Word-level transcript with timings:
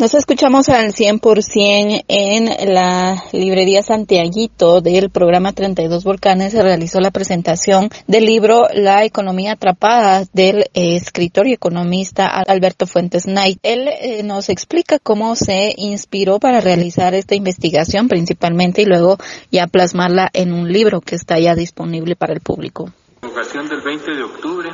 Nos 0.00 0.14
escuchamos 0.14 0.70
al 0.70 0.94
100% 0.94 2.04
en 2.08 2.72
la 2.72 3.22
librería 3.32 3.82
Santiaguito 3.82 4.80
del 4.80 5.10
programa 5.10 5.52
32 5.52 6.04
Volcanes. 6.04 6.52
Se 6.52 6.62
realizó 6.62 7.00
la 7.00 7.10
presentación 7.10 7.90
del 8.06 8.24
libro 8.24 8.62
La 8.72 9.04
economía 9.04 9.52
atrapada 9.52 10.24
del 10.32 10.70
escritor 10.72 11.48
y 11.48 11.52
economista 11.52 12.28
Alberto 12.28 12.86
Fuentes 12.86 13.24
Knight. 13.24 13.58
Él 13.62 13.88
eh, 13.88 14.22
nos 14.22 14.48
explica 14.48 14.98
cómo 14.98 15.36
se 15.36 15.74
inspiró 15.76 16.38
para 16.38 16.62
realizar 16.62 17.12
esta 17.12 17.34
investigación 17.34 18.08
principalmente 18.08 18.80
y 18.80 18.86
luego 18.86 19.18
ya 19.52 19.66
plasmarla 19.66 20.30
en 20.32 20.54
un 20.54 20.72
libro 20.72 21.02
que 21.02 21.16
está 21.16 21.38
ya 21.38 21.54
disponible 21.54 22.16
para 22.16 22.32
el 22.32 22.40
público. 22.40 22.90
del 23.20 23.82
20 23.82 24.14
de 24.14 24.22
octubre 24.22 24.70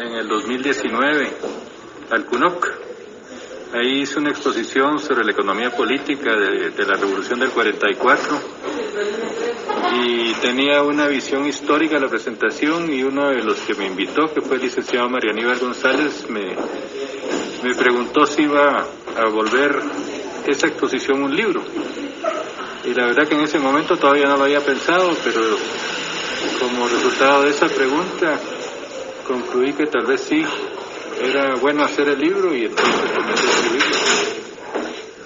en 0.00 0.12
el 0.12 0.26
2019 0.26 1.36
al 2.10 2.26
CUNOC 2.26 2.79
Ahí 3.72 4.02
hice 4.02 4.18
una 4.18 4.30
exposición 4.30 4.98
sobre 4.98 5.24
la 5.24 5.30
economía 5.30 5.70
política 5.70 6.34
de, 6.34 6.72
la 6.84 6.94
Revolución 6.94 7.38
del 7.38 7.50
44 7.50 8.40
y 10.02 10.32
tenía 10.34 10.82
una 10.82 11.06
visión 11.06 11.46
histórica 11.46 11.94
de 11.94 12.00
la 12.00 12.08
presentación 12.08 12.92
y 12.92 13.04
uno 13.04 13.28
de 13.28 13.44
los 13.44 13.60
que 13.60 13.74
me 13.74 13.86
invitó, 13.86 14.32
que 14.34 14.40
fue 14.40 14.56
el 14.56 14.62
licenciado 14.62 15.08
María 15.08 15.30
Aníbal 15.30 15.60
González, 15.60 16.28
me, 16.28 16.56
me 17.62 17.74
preguntó 17.76 18.26
si 18.26 18.42
iba 18.42 18.84
a 19.16 19.28
volver 19.28 19.80
esa 20.48 20.66
exposición 20.66 21.22
un 21.22 21.36
libro. 21.36 21.62
Y 22.84 22.92
la 22.92 23.06
verdad 23.06 23.28
que 23.28 23.36
en 23.36 23.42
ese 23.42 23.60
momento 23.60 23.96
todavía 23.96 24.26
no 24.26 24.36
lo 24.36 24.44
había 24.44 24.64
pensado, 24.64 25.16
pero 25.22 25.40
como 26.58 26.88
resultado 26.88 27.44
de 27.44 27.50
esa 27.50 27.68
pregunta 27.68 28.36
concluí 29.28 29.74
que 29.74 29.86
tal 29.86 30.06
vez 30.06 30.22
sí 30.22 30.44
era 31.22 31.54
bueno 31.56 31.84
hacer 31.84 32.08
el 32.08 32.18
libro 32.18 32.54
y 32.54 32.64
entonces 32.66 33.10
comencé 33.14 33.46
a 33.46 33.50
escribirlo. 33.50 33.96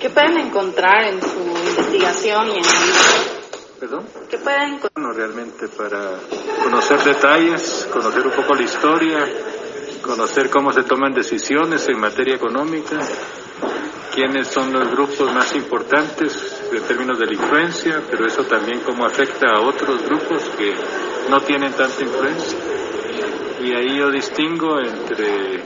¿Qué 0.00 0.10
pueden 0.10 0.38
encontrar 0.38 1.04
en 1.04 1.20
su 1.22 1.40
investigación 1.40 2.48
y 2.48 2.50
en 2.50 2.56
el 2.56 2.62
libro? 2.62 3.34
¿Perdón? 3.80 4.06
¿Qué 4.28 4.38
pueden 4.38 4.74
encontrar? 4.74 4.92
Bueno, 4.94 5.12
realmente 5.12 5.68
para 5.68 6.18
conocer 6.62 7.02
detalles, 7.04 7.88
conocer 7.92 8.26
un 8.26 8.32
poco 8.32 8.54
la 8.54 8.62
historia, 8.62 9.18
conocer 10.02 10.50
cómo 10.50 10.72
se 10.72 10.82
toman 10.82 11.12
decisiones 11.14 11.88
en 11.88 11.98
materia 11.98 12.34
económica, 12.34 12.98
quiénes 14.14 14.48
son 14.48 14.72
los 14.72 14.90
grupos 14.90 15.32
más 15.32 15.54
importantes 15.54 16.60
en 16.70 16.82
términos 16.82 17.18
de 17.18 17.26
la 17.26 17.32
influencia, 17.32 18.02
pero 18.10 18.26
eso 18.26 18.44
también 18.44 18.80
cómo 18.80 19.06
afecta 19.06 19.46
a 19.54 19.60
otros 19.60 20.02
grupos 20.04 20.42
que 20.56 20.72
no 21.30 21.40
tienen 21.40 21.72
tanta 21.72 22.02
influencia. 22.02 22.58
Y 23.60 23.72
ahí 23.72 23.98
yo 23.98 24.10
distingo 24.10 24.78
entre 24.78 25.62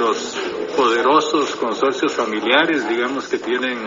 los 0.00 0.34
poderosos 0.76 1.54
consorcios 1.56 2.12
familiares, 2.12 2.88
digamos, 2.88 3.28
que 3.28 3.38
tienen 3.38 3.78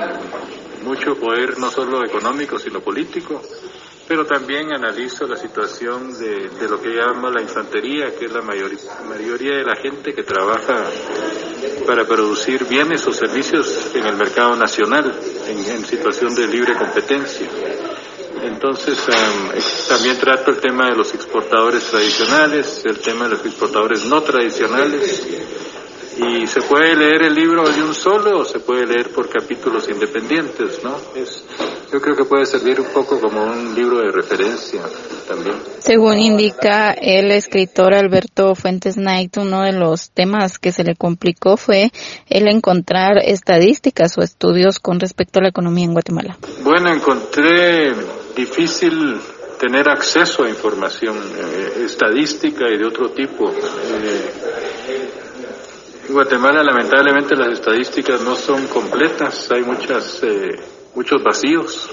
mucho 0.84 1.16
poder 1.16 1.58
no 1.58 1.72
solo 1.72 2.06
económico, 2.06 2.60
sino 2.60 2.82
político, 2.82 3.42
pero 4.08 4.26
también 4.26 4.72
analizo 4.74 5.26
la 5.26 5.38
situación 5.38 6.18
de, 6.20 6.68
lo 6.70 6.80
que 6.80 6.90
llamo 6.90 7.30
la 7.30 7.42
infantería, 7.42 8.14
que 8.16 8.26
es 8.26 8.32
la 8.32 8.42
mayoría 8.42 9.58
de 9.58 9.64
la 9.64 9.76
gente 9.76 10.14
que 10.14 10.24
trabaja 10.24 10.86
para 11.88 12.06
producir 12.06 12.66
bienes 12.66 13.08
o 13.08 13.14
servicios 13.14 13.92
en 13.96 14.06
el 14.06 14.16
mercado 14.16 14.56
nacional, 14.56 15.14
en, 15.48 15.86
situación 15.86 16.36
de 16.36 16.48
libre 16.48 16.76
competencia. 16.76 17.48
Entonces, 18.44 19.00
también 19.88 20.18
trato 20.18 20.52
el 20.52 20.60
tema 20.60 20.90
de 20.90 20.98
los 20.98 21.14
exportadores 21.14 21.84
tradicionales, 21.86 22.84
el 22.86 23.00
tema 23.00 23.26
de 23.26 23.32
los 23.32 23.46
exportadores 23.46 24.06
no 24.06 24.22
tradicionales, 24.22 25.26
y 26.18 26.48
se 26.48 26.62
puede 26.62 26.96
leer 26.96 27.24
el 27.24 27.36
libro 27.36 27.68
de 27.70 27.82
un 27.82 27.94
solo 27.94 28.40
o 28.40 28.46
se 28.46 28.60
puede 28.60 28.86
leer 28.86 29.10
por 29.10 29.30
capítulos 29.30 29.88
independientes, 29.90 30.84
¿no? 30.84 30.96
Es, 31.16 31.44
yo 31.92 32.02
creo 32.02 32.16
que 32.16 32.26
puede 32.26 32.46
servir 32.46 32.80
un 32.80 32.88
poco 32.88 33.20
como 33.20 33.44
un 33.44 33.74
libro 33.76 33.98
de 33.98 34.12
referencia 34.12 34.82
también. 35.28 35.56
Según 35.80 36.20
indica 36.20 36.92
el 36.92 37.32
escritor 37.32 37.94
Alberto 37.94 38.56
Fuentes 38.56 38.96
Knight, 38.96 39.38
uno 39.38 39.62
de 39.62 39.74
los 39.74 40.12
temas 40.12 40.60
que 40.60 40.72
se 40.72 40.84
le 40.84 40.96
complicó 40.96 41.58
fue 41.58 41.92
el 42.30 42.48
encontrar 42.48 43.18
estadísticas 43.24 44.18
o 44.18 44.22
estudios 44.22 44.80
con 44.80 45.00
respecto 45.00 45.40
a 45.40 45.44
la 45.44 45.50
economía 45.50 45.86
en 45.86 45.94
Guatemala. 45.94 46.38
Bueno, 46.64 46.94
encontré 46.94 47.94
difícil 48.36 49.20
tener 49.60 49.88
acceso 49.88 50.44
a 50.44 50.50
información 50.50 51.16
eh, 51.18 51.84
estadística 51.86 52.70
y 52.70 52.78
de 52.78 52.86
otro 52.86 53.12
tipo. 53.12 53.50
Eh, 53.50 54.53
en 56.08 56.14
Guatemala 56.14 56.64
lamentablemente 56.64 57.36
las 57.36 57.54
estadísticas 57.54 58.22
no 58.22 58.36
son 58.36 58.68
completas, 58.68 59.50
hay 59.52 59.64
muchas, 59.64 60.22
eh, 60.24 60.60
muchos 60.96 61.24
vacíos. 61.24 61.90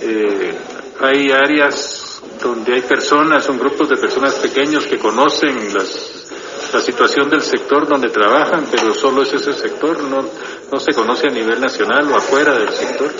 Eh, 0.00 0.54
hay 1.00 1.30
áreas 1.30 2.22
donde 2.42 2.74
hay 2.74 2.82
personas, 2.82 3.44
son 3.44 3.58
grupos 3.58 3.88
de 3.90 3.96
personas 3.96 4.34
pequeños 4.34 4.86
que 4.86 4.98
conocen 4.98 5.74
las, 5.74 6.30
la 6.72 6.80
situación 6.80 7.28
del 7.28 7.42
sector 7.42 7.86
donde 7.86 8.08
trabajan, 8.08 8.66
pero 8.70 8.94
solo 8.94 9.22
es 9.22 9.32
ese 9.34 9.52
sector, 9.52 10.02
no, 10.02 10.24
no 10.72 10.80
se 10.80 10.92
conoce 10.92 11.28
a 11.28 11.32
nivel 11.32 11.60
nacional 11.60 12.10
o 12.10 12.16
afuera 12.16 12.54
del 12.54 12.70
sector. 12.70 13.10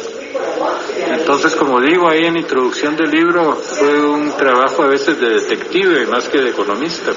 Entonces, 1.09 1.55
como 1.57 1.81
digo, 1.81 2.09
ahí 2.09 2.25
en 2.25 2.37
introducción 2.37 2.97
del 2.97 3.11
libro 3.11 3.55
fue 3.55 4.01
un 4.01 4.33
trabajo 4.37 4.83
a 4.83 4.87
veces 4.87 5.21
de 5.21 5.29
detective 5.29 6.07
más 6.07 6.29
que 6.29 6.39
de 6.39 6.51
economista 6.51 7.13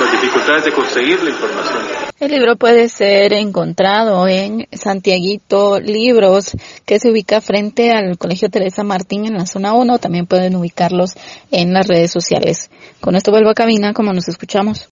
las 0.00 0.12
dificultades 0.12 0.64
de 0.64 0.72
conseguir 0.72 1.22
la 1.22 1.30
información. 1.30 2.06
El 2.18 2.32
libro 2.32 2.56
puede 2.56 2.88
ser 2.88 3.32
encontrado 3.34 4.26
en 4.26 4.66
Santiaguito 4.72 5.80
Libros, 5.80 6.52
que 6.84 6.98
se 6.98 7.10
ubica 7.10 7.40
frente 7.40 7.92
al 7.92 8.16
Colegio 8.16 8.48
Teresa 8.48 8.82
Martín 8.84 9.26
en 9.26 9.34
la 9.34 9.46
zona 9.46 9.74
1. 9.74 9.98
También 9.98 10.26
pueden 10.26 10.56
ubicarlos 10.56 11.10
en 11.50 11.72
las 11.72 11.86
redes 11.86 12.10
sociales. 12.10 12.70
Con 13.00 13.16
esto 13.16 13.30
vuelvo 13.30 13.50
a 13.50 13.54
cabina, 13.54 13.92
como 13.92 14.12
nos 14.12 14.28
escuchamos. 14.28 14.84